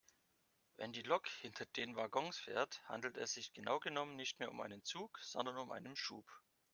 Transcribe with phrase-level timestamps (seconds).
[0.77, 4.59] Wenn die Lok hinter den Waggons fährt, handelt es sich genau genommen nicht mehr um
[4.59, 6.25] einen Zug sondern um einen Schub.